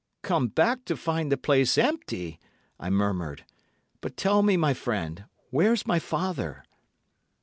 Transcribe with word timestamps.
"'Come 0.23 0.47
back 0.47 0.83
to 0.85 0.97
find 0.97 1.31
the 1.31 1.37
place 1.37 1.77
empty!' 1.77 2.39
I 2.79 2.89
murmured. 2.89 3.45
'But, 4.01 4.17
tell 4.17 4.41
me, 4.41 4.57
my 4.57 4.73
friend, 4.73 5.25
where's 5.51 5.85
my 5.85 5.99
father? 5.99 6.63